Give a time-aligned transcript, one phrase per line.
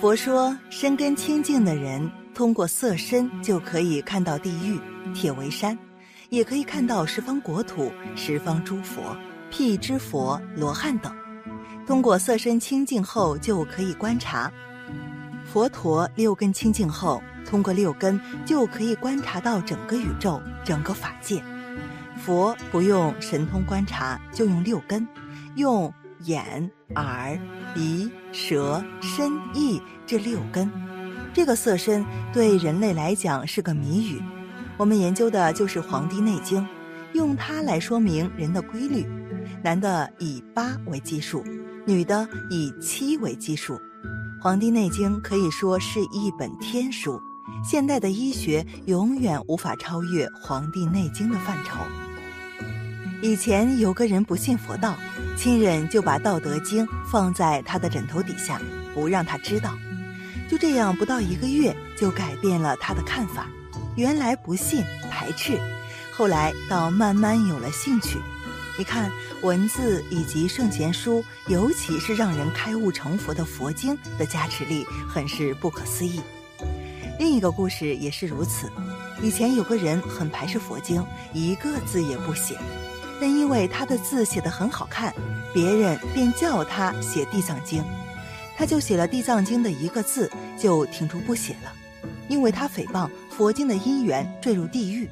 [0.00, 4.80] 佛说，身根清净的人，通过色身就可以看到地狱、
[5.12, 5.76] 铁围山，
[6.30, 9.14] 也可以看到十方国土、十方诸佛、
[9.50, 11.14] 辟支佛、罗汉等。
[11.86, 14.50] 通过色身清净后，就可以观察
[15.44, 21.44] 佛陀六根清净后，通过六根就可以观察到整个宇宙、整个法界。
[22.16, 25.06] 佛不用神通观察，就用六根，
[25.56, 25.92] 用。
[26.24, 27.38] 眼、耳、
[27.74, 30.70] 鼻、舌、身、意这六根，
[31.32, 34.20] 这个色身对人类来讲是个谜语。
[34.76, 36.62] 我们研究的就是《黄帝内经》，
[37.12, 39.06] 用它来说明人的规律。
[39.62, 41.44] 男的以八为基数，
[41.86, 43.74] 女的以七为基数。
[44.42, 47.20] 《黄帝内经》可以说是一本天书，
[47.62, 51.76] 现代的医学永远无法超越《黄帝内经》的范畴。
[53.22, 54.96] 以前有个人不信佛道。
[55.36, 58.60] 亲人就把《道德经》放在他的枕头底下，
[58.94, 59.74] 不让他知道。
[60.50, 63.46] 就这样，不到一个月就改变了他的看法。
[63.96, 65.58] 原来不信、排斥，
[66.12, 68.18] 后来倒慢慢有了兴趣。
[68.76, 69.10] 你看，
[69.42, 76.20] 文字以及圣贤书，尤其是让人开悟成佛的佛经的加持力，很是不可思议。
[77.18, 78.70] 另一个故事也是如此。
[79.22, 82.58] 以前有个人很排斥佛经，一个字也不写。
[83.20, 85.14] 但因为他的字写得很好看，
[85.52, 87.82] 别人便叫他写《地藏经》，
[88.56, 91.72] 他就写了《地藏经》的一个字，就停住不写了。
[92.28, 95.08] 因为他诽谤佛经的因缘，坠入地狱，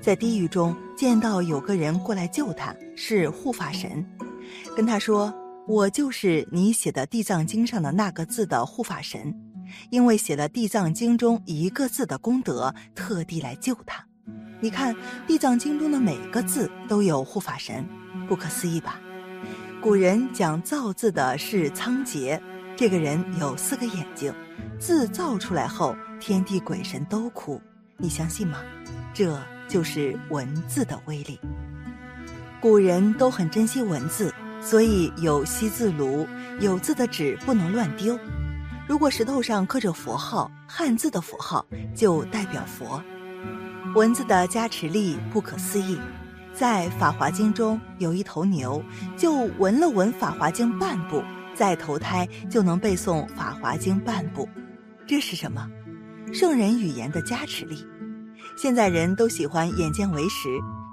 [0.00, 4.04] 在地狱中见到有个人过来救他，是护法神，
[4.74, 5.32] 跟他说
[5.68, 9.34] ：“我就是你写的《地藏经》上的那个字的护法神，
[9.90, 14.04] 因为写了《地藏经》中一个字的功德，特地来救他。”
[14.64, 14.94] 你看
[15.26, 17.86] 《地藏经》中的每个字都有护法神，
[18.26, 18.98] 不可思议吧？
[19.78, 22.40] 古人讲造字的是仓颉，
[22.74, 24.32] 这个人有四个眼睛，
[24.78, 27.60] 字造出来后，天地鬼神都哭，
[27.98, 28.60] 你相信吗？
[29.12, 29.38] 这
[29.68, 31.38] 就是文字的威力。
[32.58, 34.32] 古人都很珍惜文字，
[34.62, 36.26] 所以有惜字炉，
[36.58, 38.18] 有字的纸不能乱丢。
[38.88, 43.02] 如果石头上刻着佛号，汉字的符号就代表佛。
[43.94, 45.96] 文字的加持力不可思议，
[46.52, 48.82] 在《法华经》中有一头牛，
[49.16, 51.22] 就闻了闻《法华经》半部，
[51.54, 54.48] 再投胎就能背诵《法华经》半部，
[55.06, 55.68] 这是什么？
[56.32, 57.86] 圣人语言的加持力。
[58.56, 60.48] 现在人都喜欢眼见为实，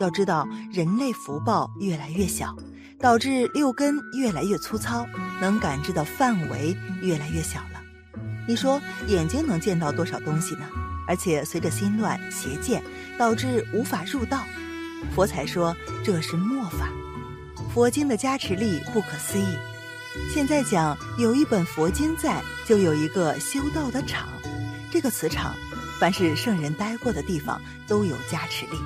[0.00, 2.56] 要知道人类福报越来越小，
[2.98, 5.06] 导致六根越来越粗糙，
[5.38, 7.82] 能感知的范围越来越小了。
[8.48, 10.62] 你说眼睛能见到多少东西呢？
[11.06, 12.82] 而且随着心乱邪见，
[13.18, 14.44] 导致无法入道，
[15.14, 16.88] 佛才说这是末法。
[17.72, 19.56] 佛经的加持力不可思议。
[20.32, 24.28] 现在讲有一本佛经在，就有一个修道的场。
[24.90, 25.54] 这个磁场，
[26.00, 28.78] 凡是圣人待过的地方都有加持力。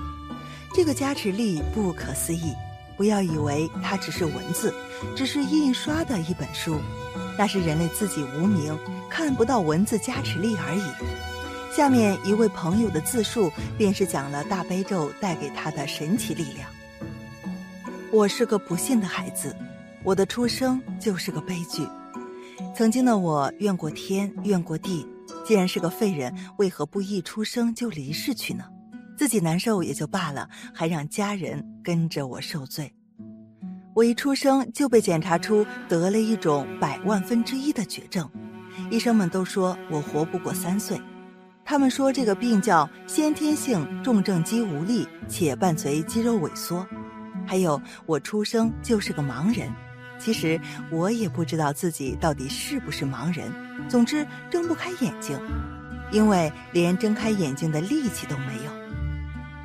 [0.74, 2.52] 这个加持力不可思议。
[2.96, 4.74] 不要以为它只是文字，
[5.16, 6.78] 只是印刷的一本书，
[7.38, 8.78] 那是人类自己无名，
[9.08, 11.29] 看不到文字加持力而已。
[11.70, 16.68] 下面一位朋友的自述，便是讲了大悲咒带给他的神奇力量。
[18.10, 19.54] 我是个不幸的孩子，
[20.02, 21.86] 我的出生就是个悲剧。
[22.74, 25.06] 曾经的我怨过天，怨过地，
[25.46, 28.64] 既然是个废人，为何不一出生就离世去呢？
[29.16, 32.92] 自己难受也就罢了，还让家人跟着我受罪。
[33.94, 38.28] 我一出生就被检查出得了一种百万分之一的绝症，
[38.90, 41.00] 医生们都说我活不过三岁。
[41.70, 46.84] 他们说这个病叫先天性重症肌无力，且伴随肌肉萎缩。
[47.46, 49.72] 还有我出生就是个盲人，
[50.18, 50.60] 其实
[50.90, 53.52] 我也不知道自己到底是不是盲人。
[53.88, 55.38] 总之睁不开眼睛，
[56.10, 58.72] 因为连睁开眼睛的力气都没有。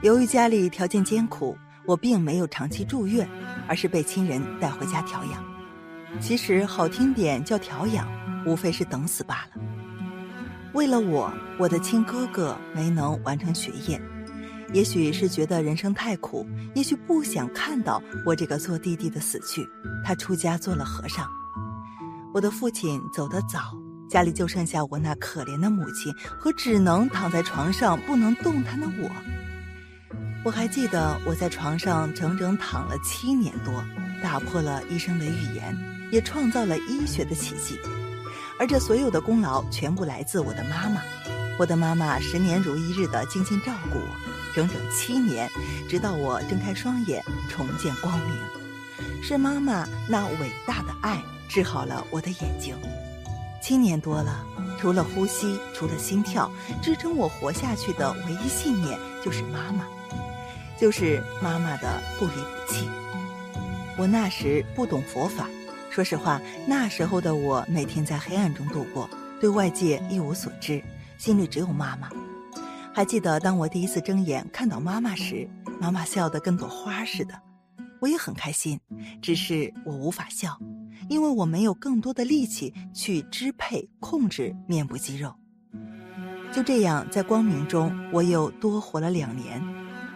[0.03, 1.57] 由于家里条件艰苦，
[1.87, 3.27] 我并没有长期住院，
[3.67, 5.43] 而是被亲人带回家调养。
[6.21, 8.07] 其实好听点叫调养，
[8.45, 9.61] 无非是等死罢了。
[10.75, 13.99] 为了我，我的亲哥哥没能完成学业，
[14.73, 19.65] 也许是觉得人生太苦，也许不想看到我这个做弟弟的死去，
[20.03, 21.25] 他出家做了和尚。
[22.33, 23.73] 我的父亲走得早，
[24.09, 29.09] 家里就剩下我那可怜的母亲和只能躺在床上不能动弹的我。
[30.43, 33.81] 我还记得我在床上整整躺了七年多，
[34.21, 35.73] 打破了医生的预言，
[36.11, 37.79] 也创造了医学的奇迹。
[38.59, 41.01] 而这所有的功劳全部来自我的妈妈，
[41.59, 44.07] 我的妈妈十年如一日的精心照顾我，
[44.55, 45.49] 整整七年，
[45.89, 48.37] 直到我睁开双眼重见光明，
[49.21, 52.75] 是妈妈那伟大的爱治好了我的眼睛。
[53.61, 54.45] 七年多了，
[54.79, 59.85] 除了呼吸，除了心跳，支撑我活下去的唯一信念就是妈妈，
[60.79, 62.87] 就是妈妈的不离不弃。
[63.97, 65.49] 我那时不懂佛法，
[65.95, 69.09] 说实话，那时候的我每天在黑暗中度过，
[69.39, 70.83] 对外界一无所知，
[71.17, 72.09] 心里只有妈妈。
[72.93, 75.49] 还记得当我第一次睁眼看到妈妈时，
[75.79, 77.33] 妈妈笑得跟朵花似的，
[78.01, 78.77] 我也很开心，
[79.21, 80.59] 只是我无法笑。
[81.07, 85.33] 因为我没有更多的力气去支配、控制面部肌肉。
[86.51, 89.63] 就这样，在光明中，我又多活了两年。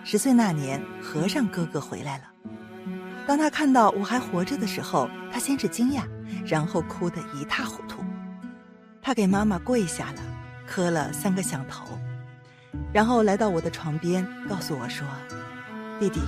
[0.03, 2.25] 十岁那年，和尚哥哥回来了。
[3.29, 6.01] 当他看到我还活着的时候，他先是惊讶，
[6.47, 8.03] 然后哭得一塌糊涂。
[9.03, 10.21] 他给妈妈跪下了，
[10.65, 11.85] 磕了三个响头，
[12.91, 15.05] 然后来到我的床边，告诉我说
[16.01, 16.19] ：“弟弟，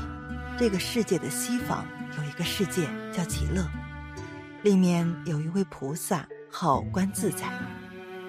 [0.59, 1.83] 这个世界的西方
[2.19, 3.67] 有一个世界叫极乐。”
[4.61, 7.47] 里面有一位菩萨，号观自在。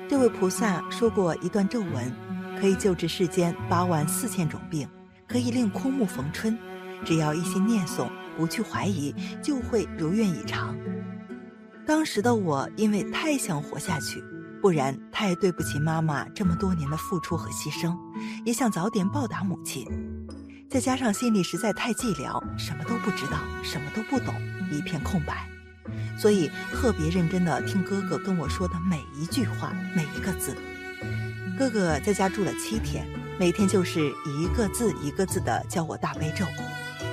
[0.09, 2.11] 这位菩萨说过一段咒文，
[2.59, 4.89] 可以救治世间八万四千种病，
[5.29, 6.59] 可以令枯木逢春。
[7.05, 10.77] 只要一心念诵，不去怀疑，就会如愿以偿。
[11.87, 14.23] 当时的我因为太想活下去，
[14.61, 17.97] 不然太对不起妈妈这么多年的付出和牺牲，
[18.45, 19.87] 也想早点报答母亲。
[20.71, 24.35] 再加上心里实在太寂寥，什么都不知道，什么都不懂，
[24.71, 25.47] 一片空白。
[26.17, 30.57] 所以特别认真地听哥哥跟我说的每一句话，每一个字。
[31.59, 33.07] 哥哥在家住了七天，
[33.39, 36.47] 每天就是一个字一个字地教我大悲咒。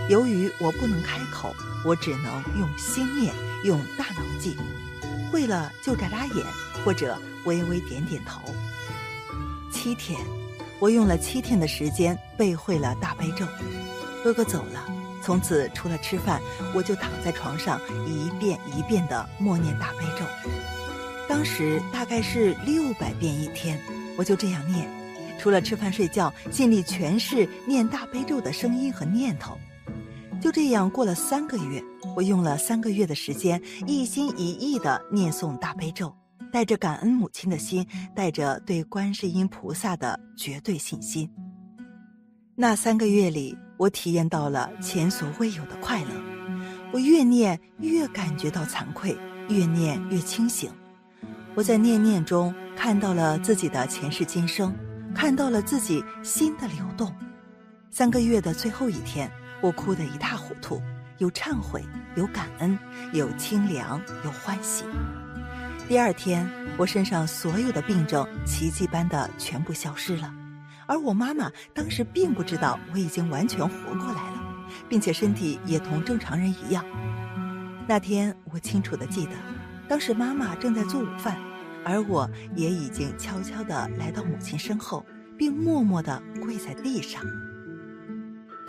[0.10, 3.32] 由于我不能开口，我只能用心念，
[3.64, 4.58] 用大脑记。
[5.32, 6.46] 会了就眨眨眼，
[6.84, 7.16] 或者
[7.46, 8.42] 微微点点头。
[9.72, 10.20] 七天，
[10.80, 13.46] 我用了七天的时间背会了大悲咒。
[14.24, 14.84] 哥哥走了。
[15.22, 16.42] 从此，除了吃饭，
[16.74, 20.26] 我就躺在床上一遍一遍地默念大悲咒。
[21.28, 23.80] 当时大概是六百遍一天，
[24.18, 24.90] 我就这样念。
[25.38, 29.56] 除了吃饭睡觉，心里全是念大悲咒的声音和念头。
[30.42, 31.84] 就这样过了三个月，
[32.16, 36.14] 我用了三个月的时间，一心一意地念诵大悲咒，
[36.52, 41.30] 带着感恩母亲的心，带着对观世音菩萨的绝对信心。
[42.56, 43.58] 那三个月里。
[43.80, 46.10] 我体验到了前所未有的快乐，
[46.92, 50.70] 我越念越感觉到惭愧，越念越清醒。
[51.56, 54.76] 我在念念中看到了自己的前世今生，
[55.16, 57.10] 看到了自己心的流动。
[57.90, 60.82] 三个月的最后一天，我哭得一塌糊涂，
[61.18, 61.84] 有忏悔，
[62.16, 62.78] 有感恩，
[63.12, 64.86] 有清凉，有欢喜。
[65.88, 70.34] 第二天，我身上所有的病症奇迹般的全部消失了。
[70.86, 74.42] 而我妈妈当时并不知道我已经完全活过来了，
[74.88, 76.86] 并且身体也同正常人一样。
[77.86, 79.32] 那天我清楚地记得，
[79.90, 81.38] 当时妈妈正在做午饭，
[81.84, 85.06] 而我也已经悄悄地来到母亲身后，
[85.38, 87.22] 并默默地跪在地上。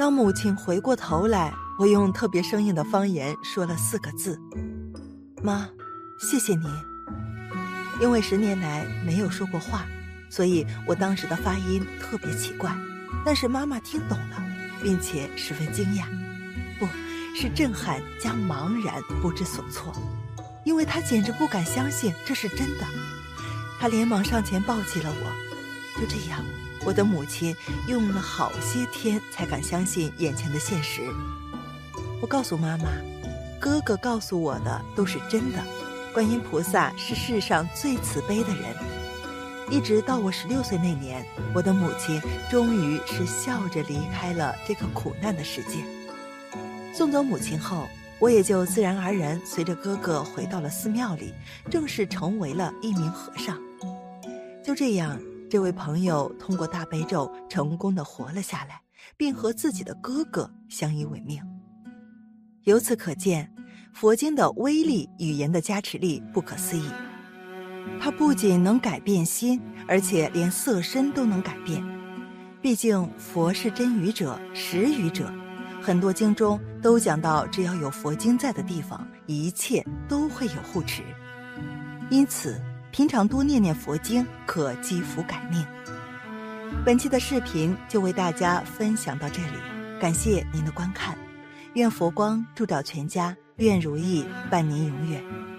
[0.00, 4.40] 当母亲回过头来，我用特别生硬的方言说了四个字
[5.44, 5.68] ：“妈，
[6.18, 6.64] 谢谢你。”
[8.00, 9.84] 因为十年来没有说过话。
[10.30, 12.74] 所以我当时的发音特别奇怪，
[13.26, 14.42] 但是妈妈听懂了，
[14.82, 16.06] 并且十分惊讶，
[16.78, 16.88] 不
[17.36, 19.92] 是震撼加茫然不知所措，
[20.64, 22.86] 因为她简直不敢相信这是真的。
[23.78, 26.42] 她连忙上前抱起了我，就这样，
[26.84, 27.54] 我的母亲
[27.88, 31.02] 用了好些天才敢相信眼前的现实。
[32.20, 32.84] 我告诉妈妈，
[33.60, 35.58] 哥哥告诉我的都是真的，
[36.12, 38.74] 观音菩萨是世上最慈悲的人。
[39.70, 42.20] 一直到我十六岁那年，我的母亲
[42.50, 45.84] 终于是笑着离开了这个苦难的世界。
[46.92, 47.86] 送走母亲后，
[48.18, 51.32] 我也就自然而然随着哥哥回到了寺庙里，
[51.70, 53.56] 正式成为了一名和尚。
[54.64, 55.16] 就这样，
[55.50, 58.80] 这位朋友通过大悲咒成功的活了下来，
[59.16, 61.42] 并和自己的哥哥相依为命。
[62.62, 63.52] 由此可见，
[63.92, 66.88] 佛经的威力、语言的加持力不可思议。
[68.00, 71.84] 它不仅能改变心，而且连色身都能改变。
[72.62, 75.32] 毕竟佛是真语者、实语者，
[75.82, 81.02] 很多经中都讲到，只要有佛经在的地方，一切都会有护持。
[82.08, 85.64] 因此，平常多念念佛经，可积福改命。
[86.84, 89.56] 本期的视频就为大家分享到这里，
[90.00, 91.16] 感谢您的观看。
[91.74, 95.49] 愿佛光照耀全家，愿如意伴您永远。